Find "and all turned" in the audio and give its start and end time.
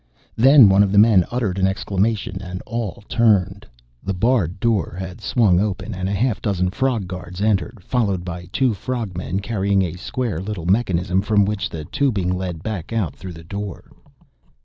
2.41-3.67